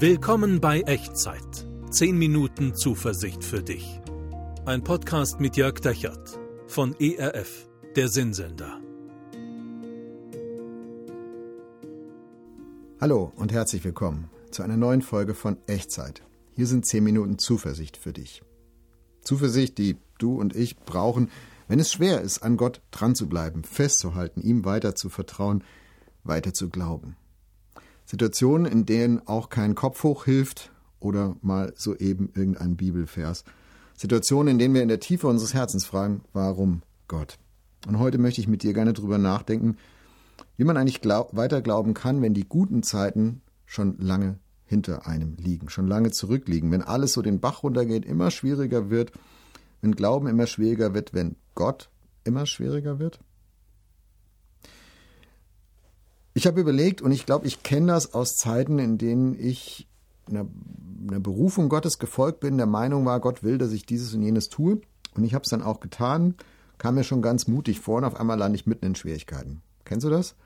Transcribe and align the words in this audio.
Willkommen 0.00 0.60
bei 0.60 0.82
Echtzeit. 0.82 1.66
10 1.90 2.16
Minuten 2.16 2.72
Zuversicht 2.76 3.42
für 3.42 3.64
dich. 3.64 4.00
Ein 4.64 4.84
Podcast 4.84 5.40
mit 5.40 5.56
Jörg 5.56 5.80
Dechert 5.80 6.38
von 6.68 6.94
ERF, 7.00 7.68
der 7.96 8.06
Sinnsender. 8.06 8.80
Hallo 13.00 13.32
und 13.34 13.50
herzlich 13.50 13.82
willkommen 13.82 14.30
zu 14.52 14.62
einer 14.62 14.76
neuen 14.76 15.02
Folge 15.02 15.34
von 15.34 15.56
Echtzeit. 15.66 16.22
Hier 16.54 16.68
sind 16.68 16.86
10 16.86 17.02
Minuten 17.02 17.38
Zuversicht 17.40 17.96
für 17.96 18.12
dich. 18.12 18.44
Zuversicht, 19.22 19.78
die 19.78 19.96
du 20.20 20.38
und 20.38 20.54
ich 20.54 20.78
brauchen, 20.78 21.28
wenn 21.66 21.80
es 21.80 21.90
schwer 21.90 22.20
ist, 22.20 22.44
an 22.44 22.56
Gott 22.56 22.82
dran 22.92 23.16
zu 23.16 23.28
bleiben, 23.28 23.64
festzuhalten, 23.64 24.42
ihm 24.42 24.64
weiter 24.64 24.94
zu 24.94 25.08
vertrauen, 25.08 25.64
weiter 26.22 26.54
zu 26.54 26.68
glauben. 26.68 27.16
Situationen, 28.08 28.64
in 28.64 28.86
denen 28.86 29.20
auch 29.28 29.50
kein 29.50 29.74
Kopf 29.74 30.02
hoch 30.02 30.24
hilft 30.24 30.72
oder 30.98 31.36
mal 31.42 31.74
soeben 31.76 32.30
irgendein 32.34 32.74
Bibelvers. 32.74 33.44
Situationen, 33.98 34.52
in 34.52 34.58
denen 34.58 34.72
wir 34.72 34.82
in 34.82 34.88
der 34.88 34.98
Tiefe 34.98 35.26
unseres 35.26 35.52
Herzens 35.52 35.84
fragen, 35.84 36.22
warum 36.32 36.80
Gott? 37.06 37.36
Und 37.86 37.98
heute 37.98 38.16
möchte 38.16 38.40
ich 38.40 38.48
mit 38.48 38.62
dir 38.62 38.72
gerne 38.72 38.94
drüber 38.94 39.18
nachdenken, 39.18 39.76
wie 40.56 40.64
man 40.64 40.78
eigentlich 40.78 41.02
glaub, 41.02 41.36
weiter 41.36 41.60
glauben 41.60 41.92
kann, 41.92 42.22
wenn 42.22 42.32
die 42.32 42.48
guten 42.48 42.82
Zeiten 42.82 43.42
schon 43.66 43.98
lange 43.98 44.38
hinter 44.64 45.06
einem 45.06 45.36
liegen, 45.36 45.68
schon 45.68 45.86
lange 45.86 46.10
zurückliegen, 46.10 46.72
wenn 46.72 46.82
alles 46.82 47.12
so 47.12 47.20
den 47.20 47.40
Bach 47.40 47.62
runtergeht, 47.62 48.06
immer 48.06 48.30
schwieriger 48.30 48.88
wird, 48.88 49.12
wenn 49.82 49.94
Glauben 49.94 50.28
immer 50.28 50.46
schwieriger 50.46 50.94
wird, 50.94 51.12
wenn 51.12 51.36
Gott 51.54 51.90
immer 52.24 52.46
schwieriger 52.46 52.98
wird? 52.98 53.20
Ich 56.38 56.46
habe 56.46 56.60
überlegt 56.60 57.02
und 57.02 57.10
ich 57.10 57.26
glaube, 57.26 57.48
ich 57.48 57.64
kenne 57.64 57.88
das 57.88 58.14
aus 58.14 58.36
Zeiten, 58.36 58.78
in 58.78 58.96
denen 58.96 59.36
ich 59.36 59.88
einer, 60.28 60.46
einer, 61.02 61.18
Berufung 61.18 61.68
Gottes 61.68 61.98
gefolgt 61.98 62.38
bin, 62.38 62.58
der 62.58 62.66
Meinung 62.66 63.04
war, 63.04 63.18
Gott 63.18 63.42
will, 63.42 63.58
dass 63.58 63.72
ich 63.72 63.86
dieses 63.86 64.14
und 64.14 64.22
jenes 64.22 64.48
tue. 64.48 64.80
Und 65.16 65.24
ich 65.24 65.34
habe 65.34 65.42
es 65.42 65.50
dann 65.50 65.62
auch 65.62 65.80
getan, 65.80 66.36
kam 66.78 66.94
mir 66.94 67.02
schon 67.02 67.22
ganz 67.22 67.48
mutig 67.48 67.80
vor 67.80 67.96
und 67.96 68.04
auf 68.04 68.14
einmal 68.14 68.38
lande 68.38 68.54
ich 68.54 68.68
mitten 68.68 68.86
in 68.86 68.94
Schwierigkeiten. 68.94 69.62
Kennst 69.84 70.06
du 70.06 70.10
das? 70.10 70.36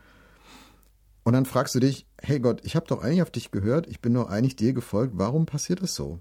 Und 1.25 1.34
dann 1.34 1.44
fragst 1.44 1.75
du 1.75 1.78
dich, 1.78 2.06
hey 2.22 2.41
Gott, 2.41 2.62
ich 2.64 2.74
habe 2.74 2.86
doch 2.86 3.02
eigentlich 3.02 3.20
auf 3.20 3.30
dich 3.30 3.50
gehört, 3.50 3.86
ich 3.86 4.00
bin 4.00 4.14
doch 4.14 4.30
eigentlich 4.30 4.56
dir 4.56 4.72
gefolgt, 4.72 5.12
warum 5.19 5.45
passiert 5.45 5.83
das 5.83 5.95
so? 5.95 6.20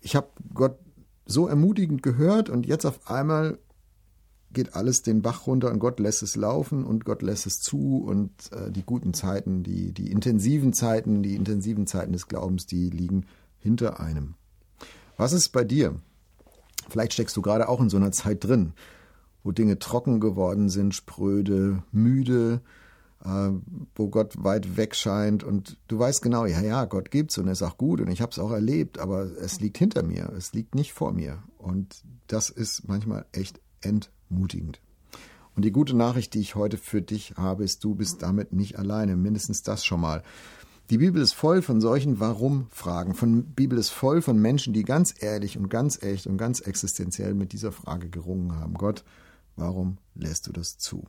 Ich 0.00 0.16
habe 0.16 0.28
Gott 0.54 0.78
so 1.26 1.46
ermutigend 1.46 2.02
gehört 2.02 2.48
und 2.48 2.64
jetzt 2.64 2.86
auf 2.86 3.06
einmal 3.10 3.58
geht 4.52 4.74
alles 4.74 5.02
den 5.02 5.22
Bach 5.22 5.46
runter 5.46 5.70
und 5.70 5.78
Gott 5.78 6.00
lässt 6.00 6.22
es 6.22 6.36
laufen 6.36 6.84
und 6.84 7.04
Gott 7.04 7.22
lässt 7.22 7.46
es 7.46 7.60
zu 7.60 8.04
und 8.04 8.30
äh, 8.52 8.70
die 8.70 8.82
guten 8.82 9.14
Zeiten, 9.14 9.62
die, 9.62 9.92
die 9.92 10.10
intensiven 10.10 10.72
Zeiten, 10.72 11.22
die 11.22 11.36
intensiven 11.36 11.86
Zeiten 11.86 12.12
des 12.12 12.26
Glaubens, 12.26 12.66
die 12.66 12.90
liegen 12.90 13.26
hinter 13.58 14.00
einem. 14.00 14.34
Was 15.16 15.32
ist 15.32 15.50
bei 15.50 15.64
dir? 15.64 16.00
Vielleicht 16.88 17.12
steckst 17.12 17.36
du 17.36 17.42
gerade 17.42 17.68
auch 17.68 17.80
in 17.80 17.90
so 17.90 17.96
einer 17.96 18.10
Zeit 18.10 18.44
drin, 18.44 18.72
wo 19.44 19.52
Dinge 19.52 19.78
trocken 19.78 20.18
geworden 20.18 20.68
sind, 20.68 20.94
spröde, 20.94 21.82
müde, 21.92 22.60
äh, 23.24 23.50
wo 23.94 24.08
Gott 24.08 24.42
weit 24.42 24.76
weg 24.76 24.96
scheint 24.96 25.44
und 25.44 25.78
du 25.86 25.98
weißt 25.98 26.22
genau, 26.22 26.46
ja, 26.46 26.60
ja, 26.60 26.86
Gott 26.86 27.10
gibt's 27.10 27.38
und 27.38 27.46
er 27.46 27.52
ist 27.52 27.62
auch 27.62 27.76
gut 27.76 28.00
und 28.00 28.08
ich 28.08 28.20
habe 28.20 28.32
es 28.32 28.38
auch 28.38 28.50
erlebt, 28.50 28.98
aber 28.98 29.24
es 29.24 29.60
liegt 29.60 29.78
hinter 29.78 30.02
mir, 30.02 30.32
es 30.36 30.52
liegt 30.52 30.74
nicht 30.74 30.92
vor 30.92 31.12
mir 31.12 31.42
und 31.58 32.02
das 32.26 32.50
ist 32.50 32.88
manchmal 32.88 33.26
echt 33.32 33.60
entmutigend. 34.30 34.80
Und 35.56 35.64
die 35.64 35.72
gute 35.72 35.96
Nachricht, 35.96 36.34
die 36.34 36.40
ich 36.40 36.54
heute 36.54 36.76
für 36.76 37.02
dich 37.02 37.34
habe, 37.36 37.64
ist, 37.64 37.84
du 37.84 37.94
bist 37.94 38.22
damit 38.22 38.52
nicht 38.52 38.78
alleine, 38.78 39.16
mindestens 39.16 39.62
das 39.62 39.84
schon 39.84 40.00
mal. 40.00 40.22
Die 40.90 40.98
Bibel 40.98 41.20
ist 41.20 41.34
voll 41.34 41.62
von 41.62 41.80
solchen 41.80 42.18
Warum-Fragen. 42.18 43.14
Von 43.14 43.44
Bibel 43.44 43.78
ist 43.78 43.90
voll 43.90 44.22
von 44.22 44.40
Menschen, 44.40 44.72
die 44.72 44.82
ganz 44.82 45.14
ehrlich 45.20 45.56
und 45.56 45.68
ganz 45.68 46.02
echt 46.02 46.26
und 46.26 46.36
ganz 46.36 46.60
existenziell 46.60 47.34
mit 47.34 47.52
dieser 47.52 47.72
Frage 47.72 48.08
gerungen 48.08 48.56
haben. 48.56 48.74
Gott, 48.74 49.04
warum 49.56 49.98
lässt 50.14 50.46
du 50.46 50.52
das 50.52 50.78
zu? 50.78 51.04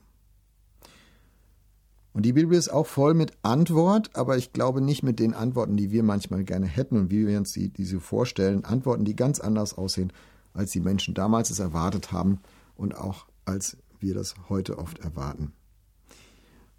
Und 2.13 2.25
die 2.25 2.33
Bibel 2.33 2.57
ist 2.57 2.69
auch 2.69 2.87
voll 2.87 3.13
mit 3.13 3.31
Antwort, 3.41 4.15
aber 4.15 4.37
ich 4.37 4.51
glaube 4.51 4.81
nicht 4.81 5.01
mit 5.01 5.17
den 5.19 5.33
Antworten, 5.33 5.77
die 5.77 5.91
wir 5.91 6.03
manchmal 6.03 6.43
gerne 6.43 6.67
hätten 6.67 6.97
und 6.97 7.09
wie 7.09 7.25
wir 7.25 7.37
uns 7.37 7.53
die, 7.53 7.69
diese 7.69 7.99
vorstellen. 7.99 8.65
Antworten, 8.65 9.05
die 9.05 9.15
ganz 9.15 9.39
anders 9.39 9.77
aussehen, 9.77 10.11
als 10.53 10.71
die 10.71 10.81
Menschen 10.81 11.13
damals 11.13 11.49
es 11.49 11.59
erwartet 11.59 12.11
haben 12.11 12.41
und 12.81 12.97
auch 12.97 13.27
als 13.45 13.77
wir 13.99 14.13
das 14.15 14.35
heute 14.49 14.77
oft 14.77 14.99
erwarten. 14.99 15.53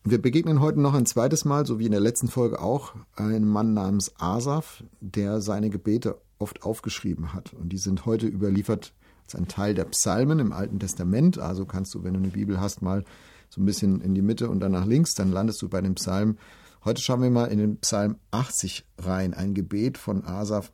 Und 0.04 0.10
wir 0.10 0.20
begegnen 0.20 0.60
heute 0.60 0.80
noch 0.80 0.94
ein 0.94 1.06
zweites 1.06 1.44
Mal, 1.44 1.64
so 1.64 1.78
wie 1.78 1.86
in 1.86 1.92
der 1.92 2.00
letzten 2.00 2.26
Folge 2.26 2.60
auch, 2.60 2.94
einem 3.14 3.48
Mann 3.48 3.72
namens 3.72 4.12
Asaf, 4.18 4.82
der 5.00 5.40
seine 5.40 5.70
Gebete 5.70 6.20
oft 6.38 6.64
aufgeschrieben 6.64 7.32
hat. 7.32 7.54
Und 7.54 7.68
die 7.68 7.78
sind 7.78 8.04
heute 8.04 8.26
überliefert 8.26 8.94
als 9.24 9.36
ein 9.36 9.46
Teil 9.46 9.74
der 9.74 9.84
Psalmen 9.84 10.40
im 10.40 10.52
Alten 10.52 10.80
Testament. 10.80 11.38
Also 11.38 11.66
kannst 11.66 11.94
du, 11.94 12.02
wenn 12.02 12.14
du 12.14 12.18
eine 12.18 12.30
Bibel 12.30 12.60
hast, 12.60 12.82
mal 12.82 13.04
so 13.48 13.60
ein 13.60 13.64
bisschen 13.64 14.00
in 14.00 14.14
die 14.14 14.22
Mitte 14.22 14.50
und 14.50 14.58
dann 14.58 14.72
nach 14.72 14.86
links, 14.86 15.14
dann 15.14 15.30
landest 15.30 15.62
du 15.62 15.68
bei 15.68 15.80
dem 15.80 15.94
Psalm. 15.94 16.36
Heute 16.84 17.00
schauen 17.00 17.22
wir 17.22 17.30
mal 17.30 17.46
in 17.46 17.58
den 17.58 17.76
Psalm 17.78 18.16
80 18.32 18.84
rein, 18.98 19.34
ein 19.34 19.54
Gebet 19.54 19.98
von 19.98 20.24
Asaf, 20.24 20.72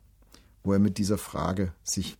wo 0.63 0.73
er 0.73 0.79
mit 0.79 0.97
dieser 0.97 1.19
Frage 1.19 1.73
sich 1.83 2.17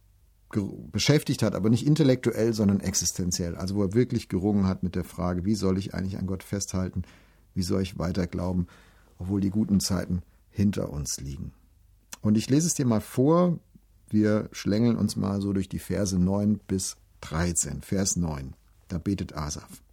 beschäftigt 0.91 1.43
hat, 1.43 1.53
aber 1.53 1.69
nicht 1.69 1.85
intellektuell, 1.85 2.53
sondern 2.53 2.79
existenziell. 2.79 3.55
Also 3.55 3.75
wo 3.75 3.83
er 3.83 3.93
wirklich 3.93 4.29
gerungen 4.29 4.67
hat 4.67 4.81
mit 4.81 4.95
der 4.95 5.03
Frage, 5.03 5.45
wie 5.45 5.55
soll 5.55 5.77
ich 5.77 5.93
eigentlich 5.93 6.17
an 6.17 6.27
Gott 6.27 6.43
festhalten? 6.43 7.03
Wie 7.53 7.61
soll 7.61 7.81
ich 7.81 7.99
weiter 7.99 8.25
glauben, 8.25 8.67
obwohl 9.19 9.41
die 9.41 9.51
guten 9.51 9.79
Zeiten 9.79 10.21
hinter 10.49 10.89
uns 10.91 11.19
liegen? 11.19 11.53
Und 12.21 12.35
ich 12.35 12.49
lese 12.49 12.67
es 12.67 12.73
dir 12.73 12.85
mal 12.85 13.01
vor. 13.01 13.59
Wir 14.09 14.49
schlängeln 14.51 14.97
uns 14.97 15.15
mal 15.15 15.39
so 15.39 15.53
durch 15.53 15.69
die 15.69 15.79
Verse 15.79 16.17
9 16.17 16.59
bis 16.67 16.97
13. 17.21 17.81
Vers 17.81 18.15
9. 18.15 18.55
Da 18.87 18.97
betet 18.97 19.35
Asaf. 19.35 19.83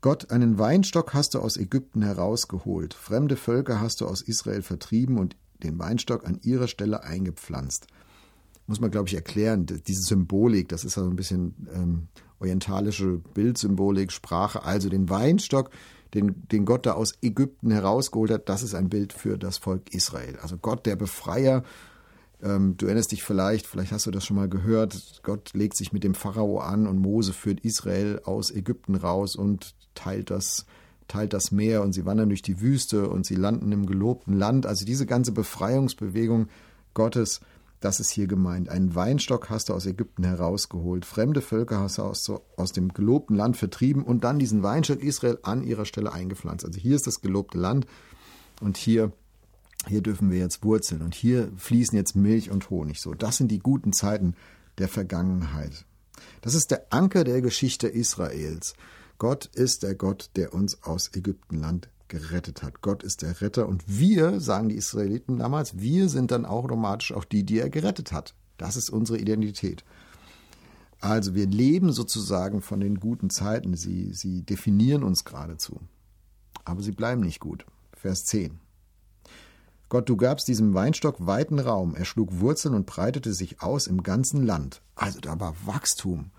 Gott, 0.00 0.30
einen 0.30 0.58
Weinstock 0.58 1.12
hast 1.12 1.34
du 1.34 1.40
aus 1.40 1.56
Ägypten 1.56 2.02
herausgeholt, 2.02 2.94
fremde 2.94 3.36
Völker 3.36 3.80
hast 3.80 4.00
du 4.00 4.06
aus 4.06 4.22
Israel 4.22 4.62
vertrieben 4.62 5.18
und 5.18 5.36
den 5.62 5.78
Weinstock 5.78 6.26
an 6.26 6.38
ihrer 6.42 6.68
Stelle 6.68 7.02
eingepflanzt 7.02 7.86
muss 8.66 8.80
man, 8.80 8.90
glaube 8.90 9.08
ich, 9.08 9.14
erklären. 9.14 9.66
Diese 9.66 10.02
Symbolik, 10.02 10.68
das 10.68 10.84
ist 10.84 10.96
ja 10.96 11.02
so 11.02 11.08
ein 11.08 11.16
bisschen 11.16 11.68
ähm, 11.74 12.08
orientalische 12.40 13.20
Bildsymbolik, 13.34 14.12
Sprache. 14.12 14.62
Also 14.64 14.88
den 14.88 15.08
Weinstock, 15.08 15.70
den, 16.14 16.46
den 16.48 16.64
Gott 16.64 16.86
da 16.86 16.92
aus 16.92 17.14
Ägypten 17.22 17.70
herausgeholt 17.70 18.30
hat, 18.30 18.48
das 18.48 18.62
ist 18.62 18.74
ein 18.74 18.88
Bild 18.88 19.12
für 19.12 19.38
das 19.38 19.58
Volk 19.58 19.94
Israel. 19.94 20.38
Also 20.42 20.56
Gott, 20.56 20.86
der 20.86 20.96
Befreier. 20.96 21.62
Ähm, 22.42 22.76
du 22.76 22.86
erinnerst 22.86 23.12
dich 23.12 23.22
vielleicht, 23.22 23.66
vielleicht 23.66 23.92
hast 23.92 24.06
du 24.06 24.10
das 24.10 24.24
schon 24.24 24.36
mal 24.36 24.48
gehört. 24.48 25.20
Gott 25.22 25.52
legt 25.54 25.76
sich 25.76 25.92
mit 25.92 26.04
dem 26.04 26.14
Pharao 26.14 26.58
an 26.58 26.86
und 26.86 26.98
Mose 26.98 27.32
führt 27.32 27.60
Israel 27.60 28.20
aus 28.24 28.50
Ägypten 28.50 28.94
raus 28.94 29.36
und 29.36 29.74
teilt 29.94 30.30
das 30.30 30.66
teilt 31.08 31.32
das 31.32 31.52
Meer 31.52 31.82
und 31.82 31.92
sie 31.92 32.04
wandern 32.04 32.28
durch 32.28 32.42
die 32.42 32.60
Wüste 32.60 33.08
und 33.08 33.24
sie 33.24 33.36
landen 33.36 33.70
im 33.70 33.86
gelobten 33.86 34.36
Land. 34.36 34.66
Also 34.66 34.84
diese 34.84 35.06
ganze 35.06 35.30
Befreiungsbewegung 35.30 36.48
Gottes 36.94 37.40
das 37.86 38.00
ist 38.00 38.10
hier 38.10 38.26
gemeint. 38.26 38.68
Einen 38.68 38.96
Weinstock 38.96 39.48
hast 39.48 39.68
du 39.68 39.72
aus 39.72 39.86
Ägypten 39.86 40.24
herausgeholt, 40.24 41.04
fremde 41.04 41.40
Völker 41.40 41.78
hast 41.78 41.98
du 41.98 42.02
aus, 42.02 42.28
aus 42.56 42.72
dem 42.72 42.92
gelobten 42.92 43.36
Land 43.36 43.56
vertrieben 43.56 44.02
und 44.02 44.24
dann 44.24 44.40
diesen 44.40 44.64
Weinstock 44.64 45.04
Israel 45.04 45.38
an 45.44 45.62
ihrer 45.62 45.84
Stelle 45.84 46.12
eingepflanzt. 46.12 46.64
Also 46.64 46.80
hier 46.80 46.96
ist 46.96 47.06
das 47.06 47.20
gelobte 47.20 47.58
Land 47.58 47.86
und 48.60 48.76
hier, 48.76 49.12
hier 49.86 50.00
dürfen 50.00 50.32
wir 50.32 50.38
jetzt 50.38 50.64
wurzeln 50.64 51.00
und 51.00 51.14
hier 51.14 51.52
fließen 51.58 51.96
jetzt 51.96 52.16
Milch 52.16 52.50
und 52.50 52.70
Honig. 52.70 53.00
So, 53.00 53.14
das 53.14 53.36
sind 53.36 53.52
die 53.52 53.60
guten 53.60 53.92
Zeiten 53.92 54.34
der 54.78 54.88
Vergangenheit. 54.88 55.84
Das 56.40 56.54
ist 56.54 56.72
der 56.72 56.86
Anker 56.90 57.22
der 57.22 57.40
Geschichte 57.40 57.86
Israels. 57.86 58.74
Gott 59.18 59.46
ist 59.54 59.84
der 59.84 59.94
Gott, 59.94 60.30
der 60.34 60.54
uns 60.54 60.82
aus 60.82 61.12
Ägyptenland 61.14 61.88
gerettet 62.08 62.62
hat. 62.62 62.80
Gott 62.82 63.02
ist 63.02 63.22
der 63.22 63.40
Retter 63.40 63.68
und 63.68 63.84
wir, 63.86 64.40
sagen 64.40 64.68
die 64.68 64.76
Israeliten 64.76 65.38
damals, 65.38 65.78
wir 65.78 66.08
sind 66.08 66.30
dann 66.30 66.44
automatisch 66.44 67.12
auch 67.12 67.24
die, 67.24 67.44
die 67.44 67.58
er 67.58 67.70
gerettet 67.70 68.12
hat. 68.12 68.34
Das 68.56 68.76
ist 68.76 68.90
unsere 68.90 69.18
Identität. 69.18 69.84
Also 71.00 71.34
wir 71.34 71.46
leben 71.46 71.92
sozusagen 71.92 72.62
von 72.62 72.80
den 72.80 72.98
guten 73.00 73.30
Zeiten. 73.30 73.76
Sie, 73.76 74.12
sie 74.12 74.42
definieren 74.42 75.02
uns 75.02 75.24
geradezu. 75.24 75.80
Aber 76.64 76.82
sie 76.82 76.92
bleiben 76.92 77.20
nicht 77.20 77.40
gut. 77.40 77.66
Vers 77.92 78.24
10. 78.24 78.58
Gott, 79.88 80.08
du 80.08 80.16
gabst 80.16 80.48
diesem 80.48 80.74
Weinstock 80.74 81.26
weiten 81.26 81.60
Raum. 81.60 81.94
Er 81.94 82.04
schlug 82.04 82.40
Wurzeln 82.40 82.74
und 82.74 82.86
breitete 82.86 83.32
sich 83.32 83.62
aus 83.62 83.86
im 83.86 84.02
ganzen 84.02 84.44
Land. 84.44 84.82
Also 84.96 85.20
da 85.20 85.38
war 85.38 85.54
Wachstum. 85.64 86.30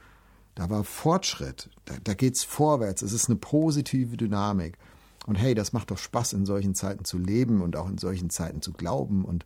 Da 0.56 0.70
war 0.70 0.84
Fortschritt. 0.84 1.70
Da, 1.86 1.96
da 2.04 2.14
geht's 2.14 2.44
vorwärts. 2.44 3.04
Es 3.04 3.14
ist 3.14 3.30
eine 3.30 3.38
positive 3.38 4.18
Dynamik. 4.18 4.78
Und 5.28 5.36
hey, 5.36 5.54
das 5.54 5.74
macht 5.74 5.92
doch 5.92 5.98
Spaß, 5.98 6.34
in 6.34 6.46
solchen 6.46 6.74
Zeiten 6.74 7.04
zu 7.04 7.18
leben 7.18 7.62
und 7.62 7.76
auch 7.76 7.90
in 7.90 7.98
solchen 7.98 8.30
Zeiten 8.30 8.62
zu 8.62 8.72
glauben 8.72 9.26
und 9.26 9.46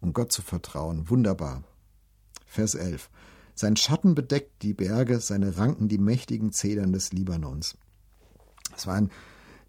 um 0.00 0.12
Gott 0.12 0.30
zu 0.30 0.42
vertrauen. 0.42 1.08
Wunderbar. 1.08 1.64
Vers 2.44 2.74
11. 2.74 3.08
Sein 3.54 3.76
Schatten 3.76 4.14
bedeckt 4.14 4.62
die 4.62 4.74
Berge, 4.74 5.20
seine 5.20 5.56
Ranken 5.56 5.88
die 5.88 5.96
mächtigen 5.96 6.52
Zedern 6.52 6.92
des 6.92 7.14
Libanons. 7.14 7.78
Das 8.72 8.86
war 8.86 8.94
ein 8.94 9.10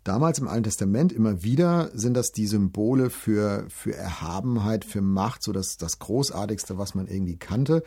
damals 0.04 0.38
im 0.40 0.50
Alten 0.50 0.66
Testament 0.66 1.14
immer 1.14 1.44
wieder 1.44 1.92
sind 1.94 2.16
das 2.16 2.34
die 2.34 2.48
Symbole 2.48 3.10
für, 3.10 3.66
für 3.70 3.96
Erhabenheit, 3.96 4.84
für 4.84 5.02
Macht, 5.02 5.44
so 5.44 5.54
das, 5.54 5.78
das 5.78 5.98
Großartigste, 6.00 6.78
was 6.78 6.94
man 6.94 7.08
irgendwie 7.08 7.38
kannte. 7.38 7.84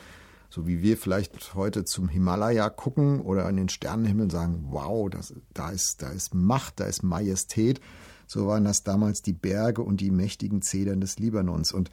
So 0.50 0.66
wie 0.66 0.82
wir 0.82 0.96
vielleicht 0.96 1.54
heute 1.54 1.84
zum 1.84 2.08
Himalaya 2.08 2.70
gucken 2.70 3.20
oder 3.20 3.46
an 3.46 3.56
den 3.56 3.68
Sternenhimmel 3.68 4.30
sagen, 4.30 4.66
wow, 4.70 5.10
das, 5.10 5.34
da, 5.54 5.70
ist, 5.70 6.02
da 6.02 6.08
ist 6.10 6.34
Macht, 6.34 6.80
da 6.80 6.84
ist 6.84 7.02
Majestät. 7.02 7.80
So 8.26 8.46
waren 8.46 8.64
das 8.64 8.82
damals 8.82 9.22
die 9.22 9.32
Berge 9.32 9.82
und 9.82 10.00
die 10.00 10.10
mächtigen 10.10 10.62
Zedern 10.62 11.00
des 11.00 11.18
Libanons. 11.18 11.72
Und, 11.72 11.90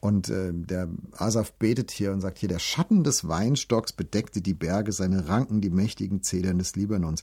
und 0.00 0.28
äh, 0.28 0.52
der 0.52 0.88
Asaf 1.12 1.52
betet 1.52 1.90
hier 1.90 2.12
und 2.12 2.20
sagt 2.20 2.38
hier, 2.38 2.48
der 2.48 2.58
Schatten 2.58 3.04
des 3.04 3.26
Weinstocks 3.26 3.92
bedeckte 3.92 4.40
die 4.40 4.54
Berge, 4.54 4.92
seine 4.92 5.28
Ranken 5.28 5.60
die 5.60 5.70
mächtigen 5.70 6.22
Zedern 6.22 6.58
des 6.58 6.76
Libanons. 6.76 7.22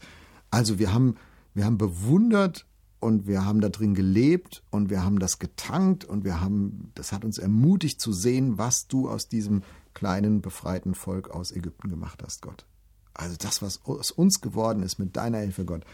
Also 0.52 0.80
wir 0.80 0.94
haben, 0.94 1.16
wir 1.54 1.66
haben 1.66 1.78
bewundert 1.78 2.66
und 3.00 3.28
wir 3.28 3.46
haben 3.46 3.60
da 3.60 3.70
drin 3.70 3.96
gelebt 3.96 4.64
und 4.70 4.90
wir 4.90 5.04
haben 5.04 5.20
das 5.20 5.40
getankt 5.40 6.06
und 6.06 6.24
wir 6.24 6.40
haben, 6.40 6.92
das 6.96 7.12
hat 7.12 7.26
uns 7.26 7.38
ermutigt 7.38 8.00
zu 8.00 8.14
sehen, 8.14 8.58
was 8.58 8.88
du 8.88 9.10
aus 9.10 9.28
diesem 9.28 9.64
kleinen 10.04 10.42
befreiten 10.42 10.96
Volk 10.96 11.30
aus 11.30 11.54
Ägypten 11.54 11.88
gemacht 11.88 12.22
hast, 12.24 12.42
Gott. 12.42 12.66
Also 13.14 13.38
das, 13.38 13.62
was 13.62 13.86
aus 13.86 14.12
uns 14.12 14.42
geworden 14.42 14.84
ist 14.84 15.00
mit 15.00 15.16
deiner 15.16 15.38
Hilfe, 15.38 15.64
Gott, 15.64 15.86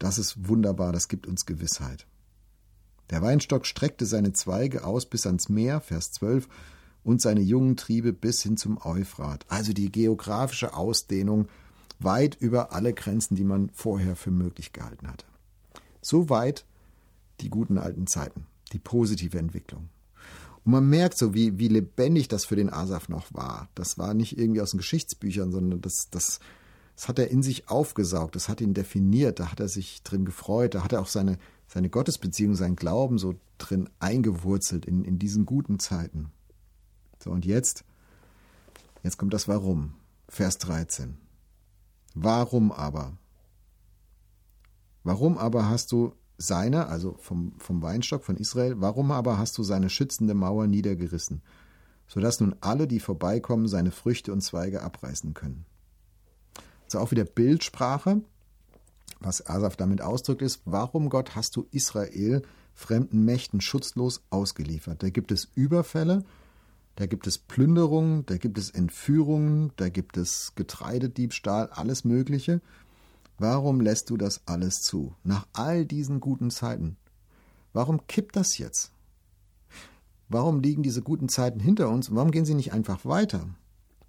das 0.00 0.18
ist 0.18 0.48
wunderbar, 0.48 0.90
das 0.90 1.06
gibt 1.06 1.28
uns 1.28 1.46
Gewissheit. 1.46 2.08
Der 3.10 3.22
Weinstock 3.22 3.64
streckte 3.64 4.06
seine 4.06 4.32
Zweige 4.32 4.82
aus 4.82 5.06
bis 5.06 5.24
ans 5.24 5.48
Meer, 5.48 5.80
Vers 5.80 6.10
12, 6.14 6.48
und 7.04 7.22
seine 7.22 7.40
jungen 7.40 7.76
Triebe 7.76 8.12
bis 8.12 8.42
hin 8.42 8.56
zum 8.56 8.84
Euphrat. 8.84 9.46
Also 9.48 9.72
die 9.72 9.92
geografische 9.92 10.74
Ausdehnung 10.74 11.46
weit 12.00 12.34
über 12.40 12.72
alle 12.72 12.92
Grenzen, 12.92 13.36
die 13.36 13.44
man 13.44 13.70
vorher 13.72 14.16
für 14.16 14.32
möglich 14.32 14.72
gehalten 14.72 15.06
hatte. 15.06 15.26
So 16.00 16.28
weit 16.28 16.64
die 17.40 17.50
guten 17.50 17.78
alten 17.78 18.08
Zeiten, 18.08 18.46
die 18.72 18.80
positive 18.80 19.38
Entwicklung. 19.38 19.90
Und 20.64 20.72
man 20.72 20.88
merkt 20.88 21.16
so, 21.16 21.34
wie, 21.34 21.58
wie 21.58 21.68
lebendig 21.68 22.28
das 22.28 22.44
für 22.44 22.56
den 22.56 22.72
Asaf 22.72 23.08
noch 23.08 23.32
war. 23.32 23.68
Das 23.74 23.98
war 23.98 24.14
nicht 24.14 24.38
irgendwie 24.38 24.60
aus 24.60 24.72
den 24.72 24.78
Geschichtsbüchern, 24.78 25.50
sondern 25.50 25.80
das, 25.80 26.08
das, 26.10 26.40
das 26.94 27.08
hat 27.08 27.18
er 27.18 27.30
in 27.30 27.42
sich 27.42 27.68
aufgesaugt, 27.68 28.34
das 28.34 28.48
hat 28.48 28.60
ihn 28.60 28.74
definiert, 28.74 29.40
da 29.40 29.50
hat 29.50 29.60
er 29.60 29.68
sich 29.68 30.02
drin 30.02 30.24
gefreut, 30.24 30.74
da 30.74 30.84
hat 30.84 30.92
er 30.92 31.00
auch 31.00 31.06
seine, 31.06 31.38
seine 31.66 31.90
Gottesbeziehung, 31.90 32.54
seinen 32.54 32.76
Glauben 32.76 33.18
so 33.18 33.34
drin 33.58 33.88
eingewurzelt 34.00 34.86
in, 34.86 35.04
in 35.04 35.18
diesen 35.18 35.46
guten 35.46 35.78
Zeiten. 35.78 36.30
So, 37.22 37.30
und 37.30 37.44
jetzt, 37.44 37.84
jetzt 39.02 39.18
kommt 39.18 39.34
das 39.34 39.48
Warum. 39.48 39.94
Vers 40.28 40.58
13. 40.58 41.16
Warum 42.14 42.72
aber? 42.72 43.16
Warum 45.04 45.38
aber 45.38 45.68
hast 45.68 45.92
du 45.92 46.12
seine, 46.38 46.86
also 46.86 47.16
vom, 47.18 47.52
vom 47.58 47.82
Weinstock 47.82 48.24
von 48.24 48.36
Israel, 48.36 48.80
warum 48.80 49.10
aber 49.10 49.38
hast 49.38 49.58
du 49.58 49.64
seine 49.64 49.90
schützende 49.90 50.34
Mauer 50.34 50.66
niedergerissen, 50.68 51.42
sodass 52.06 52.40
nun 52.40 52.54
alle, 52.60 52.86
die 52.86 53.00
vorbeikommen, 53.00 53.68
seine 53.68 53.90
Früchte 53.90 54.32
und 54.32 54.40
Zweige 54.40 54.82
abreißen 54.82 55.34
können? 55.34 55.66
Also 56.84 57.00
auch 57.00 57.10
wieder 57.10 57.24
Bildsprache. 57.24 58.22
Was 59.20 59.46
Asaf 59.46 59.76
damit 59.76 60.00
ausdrückt, 60.00 60.42
ist, 60.42 60.62
warum 60.64 61.10
Gott 61.10 61.34
hast 61.34 61.56
du 61.56 61.66
Israel 61.72 62.42
fremden 62.72 63.24
Mächten 63.24 63.60
schutzlos 63.60 64.22
ausgeliefert? 64.30 65.02
Da 65.02 65.10
gibt 65.10 65.32
es 65.32 65.48
Überfälle, 65.56 66.24
da 66.94 67.06
gibt 67.06 67.26
es 67.26 67.36
Plünderungen, 67.36 68.24
da 68.26 68.36
gibt 68.36 68.58
es 68.58 68.70
Entführungen, 68.70 69.72
da 69.76 69.88
gibt 69.88 70.16
es 70.16 70.52
Getreidediebstahl, 70.54 71.68
alles 71.70 72.04
Mögliche. 72.04 72.60
Warum 73.38 73.80
lässt 73.80 74.10
du 74.10 74.16
das 74.16 74.40
alles 74.46 74.82
zu? 74.82 75.14
Nach 75.22 75.46
all 75.52 75.86
diesen 75.86 76.20
guten 76.20 76.50
Zeiten. 76.50 76.96
Warum 77.72 78.06
kippt 78.08 78.34
das 78.34 78.58
jetzt? 78.58 78.90
Warum 80.28 80.60
liegen 80.60 80.82
diese 80.82 81.02
guten 81.02 81.28
Zeiten 81.28 81.60
hinter 81.60 81.88
uns 81.88 82.08
und 82.08 82.16
warum 82.16 82.32
gehen 82.32 82.44
sie 82.44 82.54
nicht 82.54 82.72
einfach 82.72 83.04
weiter? 83.04 83.48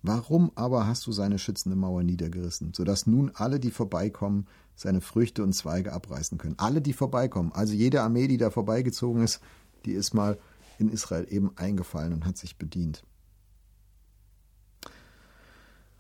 Warum 0.02 0.52
aber 0.56 0.88
hast 0.88 1.06
du 1.06 1.12
seine 1.12 1.38
schützende 1.38 1.76
Mauer 1.76 2.04
niedergerissen, 2.04 2.74
sodass 2.74 3.06
nun 3.06 3.32
alle, 3.36 3.60
die 3.60 3.72
vorbeikommen, 3.72 4.48
seine 4.76 5.02
Früchte 5.02 5.44
und 5.44 5.54
Zweige 5.54 5.94
abreißen 5.94 6.38
können? 6.38 6.56
Alle, 6.58 6.82
die 6.82 6.94
vorbeikommen, 6.94 7.52
also 7.52 7.74
jede 7.74 8.02
Armee, 8.02 8.28
die 8.28 8.38
da 8.38 8.50
vorbeigezogen 8.50 9.22
ist, 9.22 9.42
die 9.86 9.92
ist 9.92 10.14
mal 10.14 10.40
in 10.78 10.90
Israel 10.90 11.28
eben 11.30 11.52
eingefallen 11.58 12.14
und 12.14 12.26
hat 12.26 12.38
sich 12.38 12.58
bedient. 12.58 13.04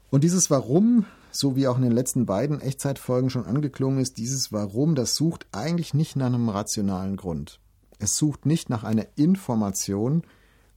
Und 0.09 0.23
dieses 0.23 0.50
Warum 0.50 1.06
so 1.31 1.56
wie 1.56 1.67
auch 1.67 1.77
in 1.77 1.83
den 1.83 1.91
letzten 1.91 2.25
beiden 2.25 2.61
Echtzeitfolgen 2.61 3.29
schon 3.29 3.45
angeklungen 3.45 4.00
ist, 4.00 4.17
dieses 4.17 4.51
Warum, 4.51 4.95
das 4.95 5.15
sucht 5.15 5.47
eigentlich 5.51 5.94
nicht 5.94 6.15
nach 6.15 6.27
einem 6.27 6.50
rationalen 6.50 7.15
Grund. 7.15 7.59
Es 8.00 8.15
sucht 8.15 8.45
nicht 8.45 8.69
nach 8.69 8.83
einer 8.83 9.06
Information. 9.15 10.23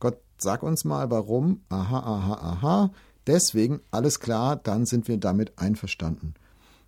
Gott, 0.00 0.19
sag 0.38 0.62
uns 0.62 0.84
mal 0.84 1.11
warum. 1.11 1.61
Aha, 1.69 1.99
aha, 1.99 2.34
aha. 2.34 2.90
Deswegen, 3.26 3.81
alles 3.90 4.20
klar, 4.20 4.56
dann 4.56 4.84
sind 4.84 5.08
wir 5.08 5.17
damit 5.17 5.58
einverstanden. 5.58 6.35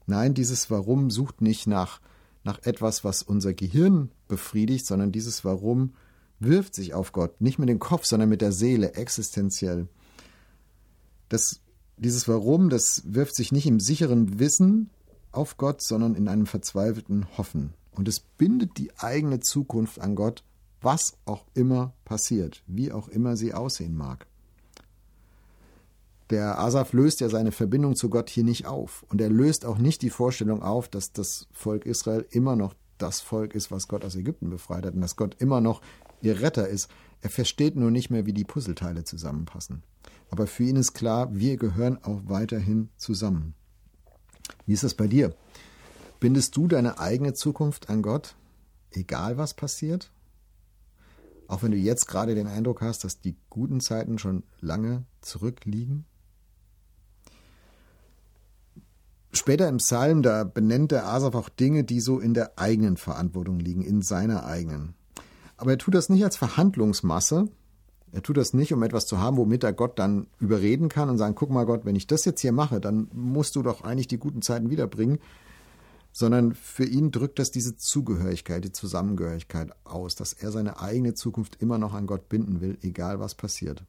Nein, 0.06 0.34
dieses 0.34 0.70
Warum 0.70 1.10
sucht 1.10 1.40
nicht 1.40 1.66
nach, 1.66 2.00
nach 2.42 2.60
etwas, 2.64 3.04
was 3.04 3.22
unser 3.22 3.54
Gehirn 3.54 4.10
befriedigt, 4.28 4.86
sondern 4.86 5.12
dieses 5.12 5.44
Warum 5.44 5.94
wirft 6.40 6.74
sich 6.74 6.92
auf 6.92 7.12
Gott, 7.12 7.40
nicht 7.40 7.58
mit 7.58 7.68
dem 7.68 7.78
Kopf, 7.78 8.04
sondern 8.04 8.28
mit 8.28 8.42
der 8.42 8.52
Seele, 8.52 8.94
existenziell. 8.94 9.88
Das 11.28 11.60
dieses 11.96 12.28
Warum, 12.28 12.70
das 12.70 13.02
wirft 13.06 13.34
sich 13.34 13.52
nicht 13.52 13.66
im 13.66 13.80
sicheren 13.80 14.38
Wissen 14.38 14.90
auf 15.32 15.56
Gott, 15.56 15.82
sondern 15.82 16.14
in 16.14 16.28
einem 16.28 16.46
verzweifelten 16.46 17.26
Hoffen. 17.36 17.74
Und 17.92 18.08
es 18.08 18.20
bindet 18.20 18.76
die 18.78 18.96
eigene 18.98 19.40
Zukunft 19.40 20.00
an 20.00 20.14
Gott, 20.14 20.42
was 20.80 21.16
auch 21.24 21.44
immer 21.54 21.94
passiert, 22.04 22.62
wie 22.66 22.92
auch 22.92 23.08
immer 23.08 23.36
sie 23.36 23.54
aussehen 23.54 23.96
mag. 23.96 24.26
Der 26.30 26.58
Asaf 26.58 26.92
löst 26.92 27.20
ja 27.20 27.28
seine 27.28 27.52
Verbindung 27.52 27.96
zu 27.96 28.08
Gott 28.08 28.30
hier 28.30 28.44
nicht 28.44 28.66
auf. 28.66 29.04
Und 29.08 29.20
er 29.20 29.28
löst 29.28 29.64
auch 29.64 29.78
nicht 29.78 30.02
die 30.02 30.10
Vorstellung 30.10 30.62
auf, 30.62 30.88
dass 30.88 31.12
das 31.12 31.46
Volk 31.52 31.86
Israel 31.86 32.26
immer 32.30 32.56
noch 32.56 32.74
das 32.98 33.20
Volk 33.20 33.54
ist, 33.54 33.70
was 33.70 33.88
Gott 33.88 34.04
aus 34.04 34.16
Ägypten 34.16 34.50
befreit 34.50 34.86
hat 34.86 34.94
und 34.94 35.00
dass 35.00 35.16
Gott 35.16 35.36
immer 35.38 35.60
noch 35.60 35.82
ihr 36.22 36.40
Retter 36.40 36.68
ist. 36.68 36.88
Er 37.20 37.30
versteht 37.30 37.76
nur 37.76 37.90
nicht 37.90 38.10
mehr, 38.10 38.26
wie 38.26 38.32
die 38.32 38.44
Puzzleteile 38.44 39.04
zusammenpassen. 39.04 39.82
Aber 40.34 40.48
für 40.48 40.64
ihn 40.64 40.74
ist 40.74 40.94
klar, 40.94 41.32
wir 41.32 41.56
gehören 41.56 41.96
auch 42.02 42.22
weiterhin 42.24 42.88
zusammen. 42.96 43.54
Wie 44.66 44.72
ist 44.72 44.82
das 44.82 44.94
bei 44.94 45.06
dir? 45.06 45.32
Bindest 46.18 46.56
du 46.56 46.66
deine 46.66 46.98
eigene 46.98 47.34
Zukunft 47.34 47.88
an 47.88 48.02
Gott, 48.02 48.34
egal 48.90 49.38
was 49.38 49.54
passiert? 49.54 50.10
Auch 51.46 51.62
wenn 51.62 51.70
du 51.70 51.76
jetzt 51.76 52.08
gerade 52.08 52.34
den 52.34 52.48
Eindruck 52.48 52.80
hast, 52.80 53.04
dass 53.04 53.20
die 53.20 53.36
guten 53.48 53.78
Zeiten 53.78 54.18
schon 54.18 54.42
lange 54.58 55.04
zurückliegen? 55.20 56.04
Später 59.30 59.68
im 59.68 59.76
Psalm, 59.76 60.22
da 60.22 60.42
benennt 60.42 60.90
der 60.90 61.06
Asaf 61.06 61.36
auch 61.36 61.48
Dinge, 61.48 61.84
die 61.84 62.00
so 62.00 62.18
in 62.18 62.34
der 62.34 62.58
eigenen 62.58 62.96
Verantwortung 62.96 63.60
liegen, 63.60 63.82
in 63.82 64.02
seiner 64.02 64.44
eigenen. 64.46 64.94
Aber 65.56 65.70
er 65.70 65.78
tut 65.78 65.94
das 65.94 66.08
nicht 66.08 66.24
als 66.24 66.36
Verhandlungsmasse, 66.36 67.50
er 68.14 68.22
tut 68.22 68.36
das 68.36 68.54
nicht, 68.54 68.72
um 68.72 68.82
etwas 68.84 69.06
zu 69.06 69.18
haben, 69.18 69.36
womit 69.36 69.64
er 69.64 69.72
Gott 69.72 69.98
dann 69.98 70.28
überreden 70.38 70.88
kann 70.88 71.10
und 71.10 71.18
sagen, 71.18 71.34
guck 71.34 71.50
mal 71.50 71.66
Gott, 71.66 71.84
wenn 71.84 71.96
ich 71.96 72.06
das 72.06 72.24
jetzt 72.24 72.40
hier 72.40 72.52
mache, 72.52 72.80
dann 72.80 73.08
musst 73.12 73.56
du 73.56 73.62
doch 73.62 73.82
eigentlich 73.82 74.06
die 74.06 74.18
guten 74.18 74.40
Zeiten 74.40 74.70
wiederbringen, 74.70 75.18
sondern 76.12 76.54
für 76.54 76.84
ihn 76.84 77.10
drückt 77.10 77.40
das 77.40 77.50
diese 77.50 77.76
Zugehörigkeit, 77.76 78.62
die 78.62 78.70
Zusammengehörigkeit 78.70 79.72
aus, 79.82 80.14
dass 80.14 80.32
er 80.32 80.52
seine 80.52 80.78
eigene 80.80 81.14
Zukunft 81.14 81.60
immer 81.60 81.78
noch 81.78 81.92
an 81.92 82.06
Gott 82.06 82.28
binden 82.28 82.60
will, 82.60 82.78
egal 82.82 83.18
was 83.18 83.34
passiert. 83.34 83.82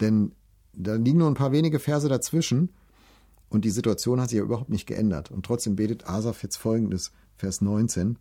Denn 0.00 0.32
da 0.72 0.94
liegen 0.94 1.18
nur 1.18 1.28
ein 1.28 1.34
paar 1.34 1.52
wenige 1.52 1.78
Verse 1.78 2.08
dazwischen 2.08 2.70
und 3.50 3.66
die 3.66 3.70
Situation 3.70 4.18
hat 4.18 4.30
sich 4.30 4.38
ja 4.38 4.44
überhaupt 4.44 4.70
nicht 4.70 4.86
geändert. 4.86 5.30
Und 5.30 5.44
trotzdem 5.44 5.76
betet 5.76 6.08
Asaf 6.08 6.42
jetzt 6.42 6.56
folgendes, 6.56 7.12
Vers 7.36 7.60
19 7.60 8.18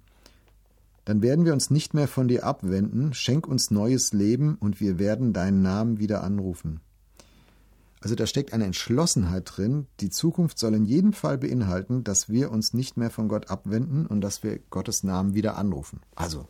dann 1.06 1.22
werden 1.22 1.46
wir 1.46 1.54
uns 1.54 1.70
nicht 1.70 1.94
mehr 1.94 2.08
von 2.08 2.28
dir 2.28 2.44
abwenden, 2.44 3.14
schenk 3.14 3.48
uns 3.48 3.70
neues 3.70 4.12
Leben 4.12 4.56
und 4.56 4.82
wir 4.82 4.98
werden 4.98 5.34
deinen 5.34 5.62
Namen 5.62 6.00
wieder 6.00 6.24
anrufen. 6.24 6.82
Also 8.02 8.16
da 8.16 8.28
steckt 8.28 8.54
eine 8.54 8.66
Entschlossenheit 8.66 9.52
drin, 9.56 9.88
die 10.00 10.10
Zukunft 10.10 10.60
soll 10.60 10.74
in 10.74 10.86
jedem 10.86 11.14
Fall 11.14 11.38
beinhalten, 11.38 12.04
dass 12.04 12.30
wir 12.30 12.52
uns 12.52 12.74
nicht 12.74 12.98
mehr 12.98 13.10
von 13.10 13.28
Gott 13.28 13.50
abwenden 13.50 14.06
und 14.08 14.22
dass 14.22 14.44
wir 14.44 14.60
Gottes 14.70 15.04
Namen 15.04 15.36
wieder 15.36 15.58
anrufen. 15.58 16.02
Also 16.16 16.48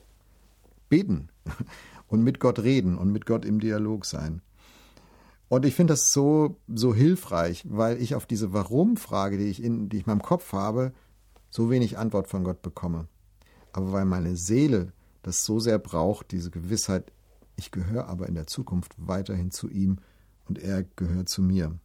beten 0.90 1.30
und 2.08 2.24
mit 2.24 2.40
Gott 2.40 2.60
reden 2.60 2.98
und 2.98 3.12
mit 3.12 3.26
Gott 3.26 3.46
im 3.46 3.60
Dialog 3.60 4.06
sein. 4.06 4.42
Und 5.48 5.66
ich 5.66 5.76
finde 5.76 5.94
das 5.94 6.12
so, 6.12 6.58
so 6.68 6.94
hilfreich, 6.94 7.64
weil 7.70 8.02
ich 8.02 8.16
auf 8.16 8.26
diese 8.26 8.52
Warum-Frage, 8.52 9.38
die 9.38 9.46
ich 9.46 9.62
in, 9.62 9.90
die 9.90 9.98
ich 9.98 10.08
in 10.08 10.12
meinem 10.12 10.24
Kopf 10.24 10.54
habe, 10.54 10.94
so 11.50 11.70
wenig 11.70 11.98
Antwort 11.98 12.28
von 12.28 12.44
Gott 12.44 12.62
bekomme 12.62 13.08
aber 13.76 13.92
weil 13.92 14.06
meine 14.06 14.38
Seele 14.38 14.94
das 15.22 15.44
so 15.44 15.60
sehr 15.60 15.80
braucht, 15.80 16.32
diese 16.32 16.50
Gewissheit, 16.50 17.12
ich 17.58 17.72
gehöre 17.72 18.08
aber 18.08 18.28
in 18.28 18.36
der 18.36 18.48
Zukunft 18.48 18.94
weiterhin 18.98 19.52
zu 19.52 19.70
ihm 19.70 19.98
und 20.48 20.60
er 20.60 20.84
gehört 20.84 21.30
zu 21.30 21.42
mir. 21.42 21.78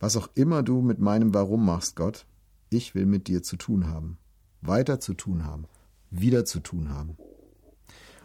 Was 0.00 0.16
auch 0.16 0.28
immer 0.34 0.62
du 0.62 0.80
mit 0.80 0.98
meinem 0.98 1.32
Warum 1.32 1.64
machst, 1.64 1.96
Gott, 1.96 2.26
ich 2.70 2.94
will 2.94 3.06
mit 3.06 3.28
dir 3.28 3.42
zu 3.42 3.56
tun 3.56 3.86
haben. 3.88 4.18
weiter 4.62 4.98
zu 4.98 5.14
tun 5.14 5.44
haben, 5.44 5.66
wieder 6.10 6.44
zu 6.44 6.58
tun 6.58 6.88
haben. 6.88 7.16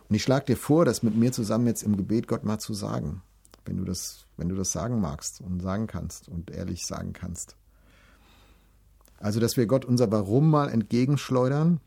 Und 0.10 0.16
ich 0.16 0.24
schlage 0.24 0.46
dir 0.46 0.58
vor, 0.58 0.86
das 0.86 1.04
mit 1.04 1.16
mir 1.16 1.32
zusammen 1.32 1.68
jetzt 1.68 1.84
im 1.84 1.98
Gebet 1.98 2.28
Gott 2.28 2.44
mal 2.44 2.58
zu 2.58 2.74
sagen, 2.74 3.22
wenn 3.66 3.78
du 3.78 3.84
das, 3.84 4.26
wenn 4.38 4.50
du 4.50 4.56
das 4.56 4.72
sagen 4.72 5.00
magst 5.00 5.42
und 5.42 5.62
sagen 5.62 5.86
kannst 5.86 6.30
und 6.30 6.50
ehrlich 6.50 6.88
sagen 6.88 7.14
kannst. 7.14 7.58
Also, 9.18 9.40
dass 9.40 9.56
wir 9.56 9.68
Gott 9.68 9.86
unser 9.86 10.12
Warum 10.12 10.50
mal 10.50 10.70
entgegenschleudern 10.70 11.80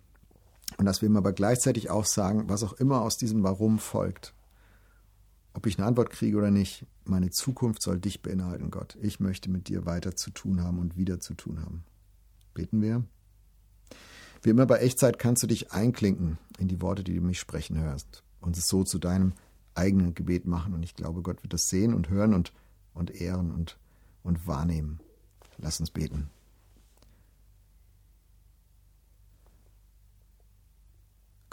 und 0.77 0.87
dass 0.87 1.03
wir 1.03 1.09
ihm 1.09 1.17
aber 1.17 1.33
gleichzeitig 1.33 1.91
auch 1.91 2.05
sagen, 2.05 2.49
was 2.49 2.63
auch 2.63 2.75
immer 2.75 3.03
aus 3.03 3.17
diesem 3.17 3.43
Warum 3.43 3.79
folgt. 3.79 4.35
Ob 5.53 5.67
ich 5.67 5.79
eine 5.79 5.87
Antwort 5.87 6.11
kriege 6.11 6.37
oder 6.37 6.51
nicht, 6.51 6.87
meine 7.05 7.31
Zukunft 7.31 7.81
soll 7.83 8.01
dich 8.01 8.23
beinhalten, 8.23 8.71
Gott. 8.71 8.99
Ich 9.01 9.21
möchte 9.21 9.51
mit 9.51 9.69
dir 9.69 9.87
weiter 9.87 10.17
zu 10.17 10.31
tun 10.31 10.63
haben 10.63 10.79
und 10.79 10.97
wieder 10.97 11.21
zu 11.21 11.35
tun 11.35 11.61
haben. 11.61 11.85
Beten 12.55 12.83
wir. 12.83 13.05
Wie 14.43 14.51
immer 14.51 14.67
bei 14.67 14.79
Echtzeit 14.79 15.19
kannst 15.19 15.43
du 15.43 15.47
dich 15.47 15.73
einklinken 15.73 16.39
in 16.59 16.69
die 16.69 16.83
Worte, 16.83 17.05
die 17.05 17.15
du 17.15 17.21
mich 17.21 17.39
sprechen 17.39 17.79
hörst 17.79 18.25
und 18.41 18.59
es 18.59 18.69
so 18.69 18.85
zu 18.85 18.99
deinem 18.99 19.33
eigenen 19.75 20.15
Gebet 20.15 20.45
machen. 20.47 20.75
Und 20.75 20.83
ich 20.83 20.95
glaube, 20.95 21.23
Gott 21.23 21.43
wird 21.43 21.53
das 21.53 21.69
sehen 21.69 21.95
und 21.95 22.11
hören 22.11 22.35
und, 22.35 22.53
und 22.93 23.21
ehren 23.21 23.53
und, 23.53 23.79
und 24.23 24.47
wahrnehmen. 24.47 25.01
Lass 25.59 25.81
uns 25.81 25.91
beten. 25.91 26.31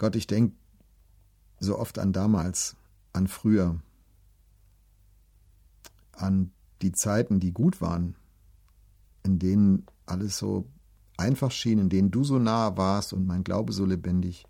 Gott, 0.02 0.16
ich 0.16 0.26
denke 0.26 0.56
so 1.60 1.78
oft 1.78 2.00
an 2.00 2.12
damals, 2.12 2.74
an 3.12 3.28
früher, 3.28 3.80
an 6.10 6.50
die 6.82 6.90
Zeiten, 6.90 7.38
die 7.38 7.52
gut 7.52 7.80
waren, 7.80 8.16
in 9.22 9.38
denen 9.38 9.86
alles 10.04 10.38
so 10.38 10.68
einfach 11.16 11.52
schien, 11.52 11.78
in 11.78 11.88
denen 11.88 12.10
du 12.10 12.24
so 12.24 12.40
nahe 12.40 12.76
warst 12.76 13.12
und 13.12 13.28
mein 13.28 13.44
Glaube 13.44 13.72
so 13.72 13.84
lebendig. 13.84 14.44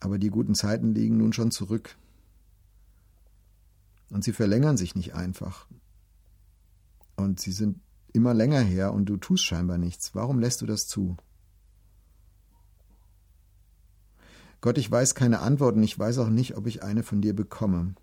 Aber 0.00 0.18
die 0.18 0.30
guten 0.30 0.56
Zeiten 0.56 0.92
liegen 0.92 1.18
nun 1.18 1.32
schon 1.32 1.52
zurück. 1.52 1.96
Und 4.10 4.24
sie 4.24 4.32
verlängern 4.32 4.76
sich 4.76 4.96
nicht 4.96 5.14
einfach. 5.14 5.68
Und 7.14 7.38
sie 7.38 7.52
sind 7.52 7.78
immer 8.12 8.34
länger 8.34 8.62
her 8.62 8.92
und 8.92 9.04
du 9.04 9.16
tust 9.16 9.44
scheinbar 9.44 9.78
nichts. 9.78 10.12
Warum 10.16 10.40
lässt 10.40 10.60
du 10.60 10.66
das 10.66 10.88
zu? 10.88 11.16
Gott, 14.64 14.78
ich 14.78 14.90
weiß 14.90 15.14
keine 15.14 15.40
Antwort 15.40 15.76
und 15.76 15.82
ich 15.82 15.98
weiß 15.98 16.16
auch 16.16 16.30
nicht, 16.30 16.56
ob 16.56 16.66
ich 16.66 16.82
eine 16.82 17.02
von 17.02 17.20
dir 17.20 17.36
bekomme. 17.36 17.94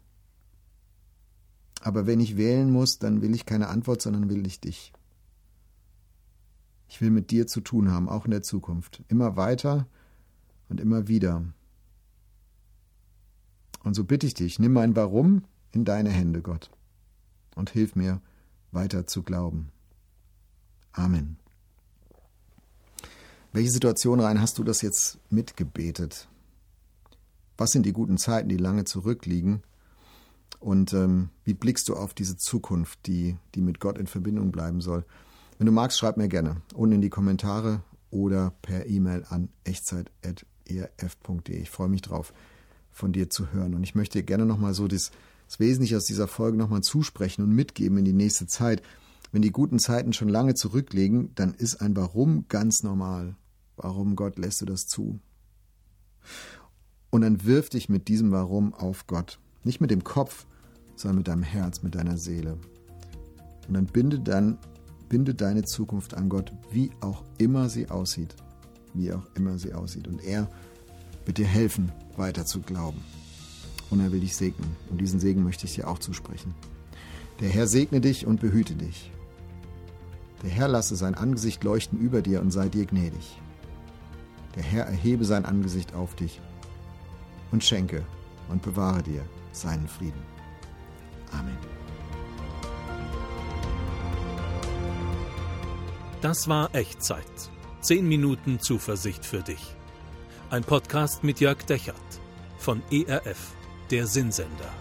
Aber 1.82 2.06
wenn 2.06 2.20
ich 2.20 2.38
wählen 2.38 2.70
muss, 2.70 3.00
dann 3.00 3.24
will 3.24 3.34
ich 3.34 3.48
keine 3.48 3.68
Antwort, 3.68 4.00
sondern 4.00 4.30
will 4.30 4.46
ich 4.46 4.60
dich. 4.60 4.94
Ich 6.88 7.02
will 7.02 7.10
mit 7.10 7.32
dir 7.32 7.48
zu 7.48 7.62
tun 7.62 7.90
haben, 7.90 8.08
auch 8.08 8.26
in 8.26 8.32
der 8.32 8.44
Zukunft. 8.44 9.02
Immer 9.08 9.36
weiter 9.36 9.88
und 10.70 10.80
immer 10.80 11.08
wieder. 11.08 11.44
Und 13.84 13.96
so 13.96 14.04
bitte 14.04 14.28
ich 14.28 14.36
dich, 14.36 14.60
nimm 14.60 14.74
mein 14.74 14.96
Warum 14.96 15.44
in 15.72 15.84
deine 15.84 16.12
Hände, 16.12 16.44
Gott, 16.44 16.70
und 17.56 17.72
hilf 17.72 17.96
mir 17.96 18.22
weiter 18.72 19.08
zu 19.08 19.24
glauben. 19.24 19.72
Amen. 20.92 21.38
Welche 23.52 23.72
Situation 23.72 24.20
rein 24.20 24.40
hast 24.40 24.60
du 24.60 24.64
das 24.64 24.84
jetzt 24.84 25.18
mitgebetet? 25.32 26.28
Was 27.62 27.70
sind 27.74 27.86
die 27.86 27.94
guten 27.94 28.18
Zeiten, 28.18 28.50
die 28.50 28.58
lange 28.58 28.86
zurückliegen? 28.86 29.62
Und 30.60 30.94
ähm, 30.94 31.30
wie 31.44 31.54
blickst 31.54 31.88
du 31.90 31.96
auf 31.96 32.16
diese 32.16 32.36
Zukunft, 32.36 33.06
die, 33.06 33.38
die 33.54 33.62
mit 33.62 33.80
Gott 33.80 34.00
in 34.00 34.08
Verbindung 34.08 34.52
bleiben 34.52 34.82
soll? 34.82 35.06
Wenn 35.60 35.68
du 35.68 35.72
magst, 35.72 36.00
schreib 36.00 36.18
mir 36.18 36.28
gerne 36.28 36.64
unten 36.74 36.96
in 36.96 37.02
die 37.02 37.12
Kommentare 37.12 37.84
oder 38.10 38.52
per 38.64 38.88
E-Mail 38.88 39.26
an 39.30 39.50
echtzeit.erf.de. 39.64 41.62
Ich 41.62 41.70
freue 41.70 41.90
mich 41.90 42.02
drauf, 42.02 42.34
von 42.90 43.14
dir 43.14 43.30
zu 43.30 43.54
hören. 43.54 43.76
Und 43.76 43.84
ich 43.84 43.94
möchte 43.94 44.18
dir 44.18 44.26
gerne 44.26 44.48
nochmal 44.48 44.74
so 44.74 44.88
das, 44.88 45.12
das 45.48 45.60
Wesentliche 45.60 45.98
aus 45.98 46.06
dieser 46.06 46.28
Folge 46.28 46.58
nochmal 46.58 46.82
zusprechen 46.82 47.44
und 47.44 47.52
mitgeben 47.54 48.00
in 48.00 48.06
die 48.06 48.14
nächste 48.14 48.48
Zeit. 48.48 48.82
Wenn 49.32 49.44
die 49.44 49.52
guten 49.52 49.78
Zeiten 49.78 50.14
schon 50.14 50.30
lange 50.30 50.56
zurückliegen, 50.56 51.30
dann 51.36 51.54
ist 51.54 51.80
ein 51.80 51.96
Warum 51.96 52.48
ganz 52.48 52.82
normal. 52.82 53.36
Warum, 53.78 54.16
Gott, 54.16 54.40
lässt 54.40 54.62
du 54.62 54.66
das 54.66 54.88
zu? 54.88 55.20
Und 57.12 57.22
dann 57.22 57.46
wirf 57.46 57.70
dich 57.70 57.90
mit 57.90 58.08
diesem 58.08 58.32
Warum 58.32 58.74
auf 58.74 59.06
Gott. 59.06 59.38
Nicht 59.64 59.82
mit 59.82 59.92
dem 59.92 60.04
Kopf, 60.04 60.48
sondern 60.96 61.18
mit 61.18 61.28
deinem 61.28 61.44
Herz, 61.44 61.84
mit 61.84 61.94
deiner 61.94 62.18
Seele. 62.18 62.58
Und 63.68 63.76
dann 63.76 63.86
binde 63.86 64.20
dann 64.20 64.58
binde 65.10 65.36
deine 65.36 65.64
Zukunft 65.64 66.14
an 66.14 66.30
Gott, 66.30 66.54
wie 66.72 66.90
auch 67.02 67.24
immer 67.38 67.68
sie 67.68 67.90
aussieht. 67.90 68.34
Wie 68.94 69.12
auch 69.12 69.28
immer 69.36 69.60
sie 69.60 69.74
aussieht. 69.74 70.08
Und 70.08 70.24
er 70.24 70.50
wird 71.26 71.38
dir 71.38 71.46
helfen, 71.46 71.92
weiter 72.16 72.46
zu 72.46 72.62
glauben. 72.62 73.02
Und 73.90 74.00
er 74.00 74.14
will 74.14 74.22
dich 74.22 74.38
segnen. 74.38 74.74
Und 74.90 75.02
diesen 75.02 75.20
Segen 75.20 75.44
möchte 75.44 75.66
ich 75.66 75.76
dir 75.76 75.90
auch 75.90 76.00
zusprechen. 76.00 76.56
Der 77.42 77.50
Herr 77.50 77.68
segne 77.68 78.00
dich 78.00 78.26
und 78.26 78.40
behüte 78.40 78.76
dich. 78.76 79.12
Der 80.44 80.50
Herr 80.50 80.70
lasse 80.70 80.96
sein 80.96 81.16
Angesicht 81.16 81.62
leuchten 81.64 82.00
über 82.00 82.22
dir 82.22 82.40
und 82.42 82.52
sei 82.52 82.70
dir 82.70 82.86
gnädig. 82.86 83.38
Der 84.56 84.64
Herr 84.64 84.86
erhebe 84.86 85.26
sein 85.26 85.44
Angesicht 85.44 85.94
auf 85.94 86.16
dich 86.16 86.40
und 87.52 87.64
schenke 87.64 88.06
und 88.50 88.62
bewahre 88.62 89.04
dir 89.04 89.26
seinen 89.52 89.88
Frieden. 89.88 90.22
Amen. 91.32 91.58
Das 96.22 96.48
war 96.48 96.74
Echtzeit. 96.76 97.26
Zehn 97.82 98.08
Minuten 98.08 98.60
Zuversicht 98.60 99.26
für 99.26 99.42
dich. 99.42 99.76
Ein 100.52 100.64
Podcast 100.64 101.24
mit 101.24 101.40
Jörg 101.40 101.64
Dechert 101.64 101.96
von 102.60 102.84
ERF, 102.92 103.54
der 103.90 104.06
Sinnsender. 104.06 104.72